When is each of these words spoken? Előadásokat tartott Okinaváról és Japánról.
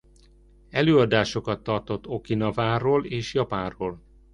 Előadásokat 0.69 1.63
tartott 1.63 2.07
Okinaváról 2.07 3.05
és 3.05 3.33
Japánról. 3.33 4.01